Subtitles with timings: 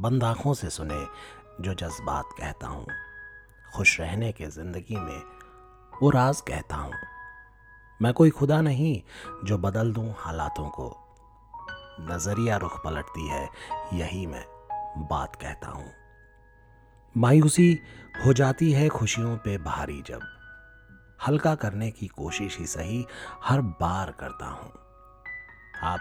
[0.00, 1.06] बंद आँखों से सुने
[1.60, 2.86] जो जज्बात कहता हूँ।
[3.74, 5.22] खुश रहने के ज़िंदगी में
[6.02, 6.92] वो राज कहता हूँ।
[8.02, 9.02] मैं कोई खुदा नहीं
[9.44, 11.04] जो बदल दूँ हालातों को।
[12.00, 13.48] नज़रिया रुख पलटती है,
[13.92, 14.44] यही मैं
[14.98, 15.92] बात कहता हूँ।
[17.16, 17.80] मायूसी
[18.26, 20.20] हो जाती है खुशियों पे भारी जब।
[21.26, 23.06] हल्का करने की कोशिश ही सही
[23.44, 24.72] हर बार करता हूँ।
[25.82, 26.00] आप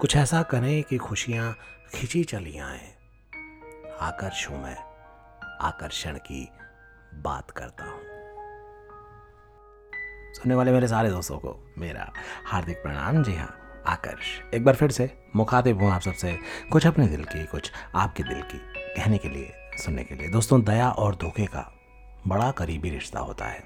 [0.00, 1.56] कुछ ऐसा करें कि खुशियाँ
[1.94, 3.03] खिंची चली आए।
[4.04, 4.76] आकर्ष हूँ मैं
[5.60, 6.48] आकर्षण की
[7.14, 8.00] बात करता हूँ।
[10.34, 12.10] सुनने वाले मेरे सारे दोस्तों को मेरा
[12.46, 13.48] हार्दिक प्रणाम। जी हाँ
[13.86, 16.36] आकर्ष। एक बार फिर से मुखातिब हूँ आप सबसे,
[16.72, 18.58] कुछ अपने दिल की, कुछ आपके दिल की,
[18.96, 19.52] कहने के लिए,
[19.84, 21.70] सुनने के लिए। दोस्तों, दया और धोखे का
[22.28, 23.62] बड़ा करीबी रिश्ता होता है।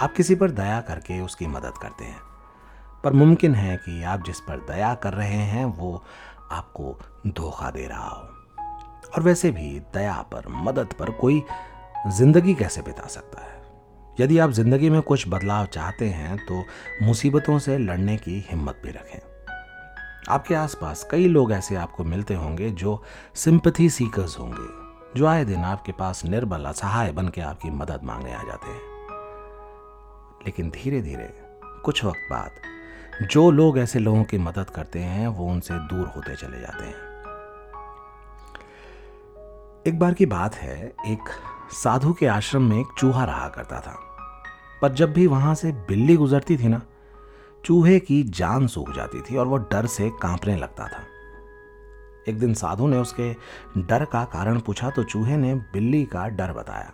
[0.00, 2.20] आप किसी पर दया करके उसकी मदद करते हैं,
[3.04, 6.04] पर मुमकिन है कि आप जिस पर दया कर रहे हैं, वो
[6.52, 8.41] आपको धोखा दे रहा हो।
[9.14, 11.42] और वैसे भी दया पर, मदद पर कोई
[12.08, 13.60] ज़िंदगी कैसे बिता सकता है?
[14.20, 16.64] यदि आप ज़िंदगी में कुछ बदलाव चाहते हैं तो
[17.02, 19.20] मुसीबतों से लड़ने की हिम्मत भी रखें।
[20.28, 23.02] आपके आसपास कई लोग ऐसे आपको मिलते होंगे जो
[23.34, 28.32] सिंपथी सीकर्स होंगे, जो आए दिन आपके पास निर्बल, असहाय बन के आपकी मदद मांगने
[28.32, 28.80] आ जाते हैं।
[30.46, 31.28] लेकिन धीरे धीरे
[31.84, 36.36] कुछ वक्त बाद, जो लोग ऐसे लोगों की मदद करते हैं, वो उनसे दूर होते
[36.36, 37.11] चले जाते हैं।
[39.86, 41.18] एक बार की बात है, एक
[41.72, 43.96] साधु के आश्रम में एक चूहा रहा करता था।
[44.82, 46.80] पर जब भी वहाँ से बिल्ली गुजरती थी ना,
[47.64, 51.02] चूहे की जान सूख जाती थी और वह डर से कांपने लगता था।
[52.28, 53.32] एक दिन साधु ने उसके
[53.78, 56.92] डर का कारण पूछा तो चूहे ने बिल्ली का डर बताया।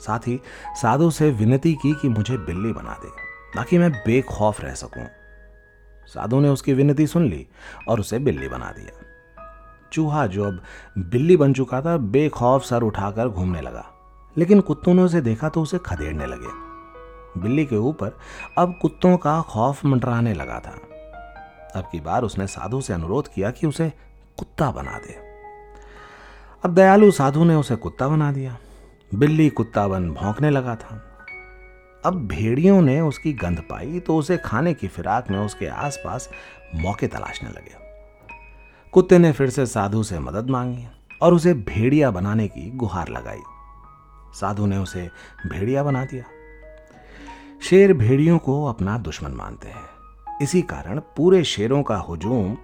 [0.00, 0.40] साथ ही
[0.82, 3.08] साधु से विनती की कि मुझे बिल्ली बना दे,
[3.54, 5.06] ताकि मैं बेखौफ रह सकूँ।
[6.06, 7.46] साधु ने उसकी विनती सुन ली
[7.88, 9.04] और उसे बिल्ली बना दिया।
[9.92, 10.62] चूहा जो अब
[10.98, 13.86] बिल्ली बन चुका था, बेखौफ सर उठाकर घूमने लगा।
[14.38, 16.68] लेकिन कुत्तों ने उसे देखा तो उसे खदेड़ने लगे।
[17.40, 18.18] बिल्ली के ऊपर
[18.58, 20.78] अब कुत्तों का खौफ मंडराने लगा था।
[21.74, 23.92] अब की बार उसने साधु से अनुरोध किया कि उसे
[24.38, 25.16] कुत्ता बना दे।
[26.64, 28.56] अब दयालु साधु ने उसे कुत्ता बना दिया।
[29.14, 31.04] बिल्ली कुत्ता बन भौंकने लगा था।
[32.04, 36.30] अब भेड़ियों ने उसकी गंध पाई तो उसे खाने की फिराक में उसके आसपास
[36.74, 37.87] मौके तलाशने लगे।
[38.92, 40.86] कुत्ते ने फिर से साधु से मदद मांगी
[41.22, 43.40] और उसे भेड़िया बनाने की गुहार लगाई।
[44.34, 45.10] साधु ने उसे
[45.46, 46.24] भेड़िया बना दिया।
[47.62, 52.56] शेर भेड़ियों को अपना दुश्मन मानते हैं। इसी कारण पूरे शेरों का हुजूम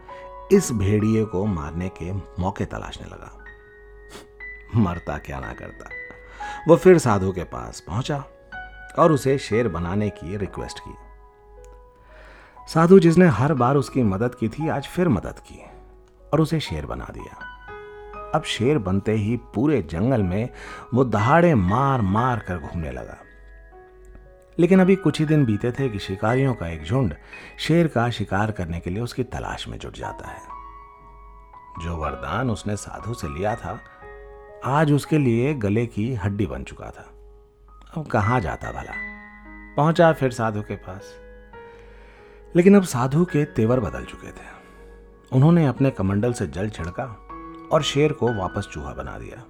[0.53, 3.45] इस भेड़िए को मारने के मौके तलाशने लगा।
[4.77, 5.85] मरता क्या ना करता।
[6.69, 8.25] वो फिर साधु के पास पहुँचा
[8.99, 10.95] और उसे शेर बनाने की रिक्वेस्ट की।
[12.73, 15.63] साधु जिसने हर बार उसकी मदद की थी, आज फिर मदद की।
[16.35, 17.51] और उसे शेर बना दिया।
[18.35, 20.49] अब शेर बनते ही पूरे जंगल में
[20.95, 23.17] वो दहाड़े मार मार कर घूमने लगा।
[24.59, 27.15] लेकिन अभी कुछ ही दिन बीते थे कि शिकारियों का एक झुंड
[27.59, 30.41] शेर का शिकार करने के लिए उसकी तलाश में जुट जाता है।
[31.85, 33.81] जो वरदान उसने साधु से लिया था,
[34.65, 37.11] आज उसके लिए गले की हड्डी बन चुका था।
[37.97, 38.93] अब कहाँ जाता भला?
[39.77, 41.03] पहुँचा फिर साधु के पास।
[42.57, 44.64] लेकिन अब साधु के तेवर बदल चुके थे।
[45.35, 47.05] उन्होंने अपने कमंडल से जल छिड़का
[47.73, 49.43] और शेर को वापस चूहा बना दिया।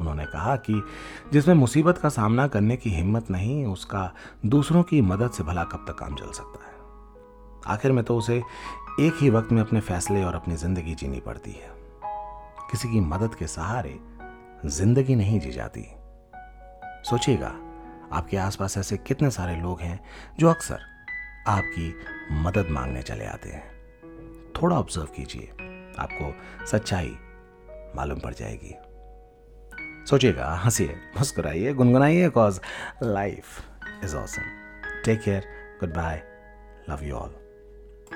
[0.00, 0.82] उन्होंने कहा कि
[1.32, 4.12] जिसमें मुसीबत का सामना करने की हिम्मत नहीं, उसका
[4.46, 6.72] दूसरों की मदद से भला कब तक काम चल सकता है।
[7.74, 8.36] आखिर में तो उसे
[9.00, 11.70] एक ही वक्त में अपने फैसले और अपनी ज़िंदगी जीनी पड़ती है।
[12.70, 13.98] किसी की मदद के सहारे
[14.66, 15.86] ज़िंदगी नहीं जी जाती।
[17.04, 17.52] सोचिएगा,
[18.12, 20.00] आपके आसपास ऐसे कितने सारे लोग हैं
[20.38, 20.80] जो अक्सर
[21.48, 21.94] आपकी
[22.42, 23.73] मदद मांगने चले आते हैं।
[24.62, 25.48] थोड़ा ऑब्ज़र्व कीजिए।
[25.98, 26.34] आपको
[26.66, 27.16] सच्चाई
[27.96, 28.74] मालूम पड़ जाएगी।
[30.06, 32.60] सोचिएगा, हंसिए, मुस्कुराइए, गुनगुनाइए cause
[33.02, 33.44] life
[34.04, 34.42] is awesome
[35.04, 35.44] take care
[35.94, 36.22] goodbye
[36.90, 37.43] love you all